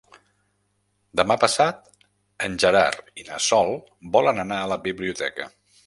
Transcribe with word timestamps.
Demà 1.21 1.37
passat 1.43 1.93
en 2.47 2.57
Gerard 2.65 3.13
i 3.25 3.29
na 3.31 3.41
Sol 3.51 3.73
volen 4.17 4.47
anar 4.47 4.63
a 4.65 4.73
la 4.75 4.85
biblioteca. 4.91 5.53